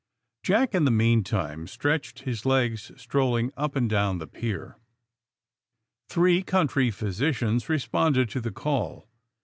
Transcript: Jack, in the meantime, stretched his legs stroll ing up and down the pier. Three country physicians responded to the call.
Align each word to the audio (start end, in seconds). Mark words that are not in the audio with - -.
Jack, 0.41 0.73
in 0.73 0.83
the 0.83 0.89
meantime, 0.89 1.67
stretched 1.67 2.21
his 2.23 2.43
legs 2.43 2.91
stroll 2.97 3.35
ing 3.35 3.51
up 3.55 3.75
and 3.75 3.87
down 3.87 4.17
the 4.17 4.25
pier. 4.25 4.79
Three 6.09 6.41
country 6.41 6.89
physicians 6.89 7.69
responded 7.69 8.27
to 8.31 8.41
the 8.41 8.49
call. 8.49 9.07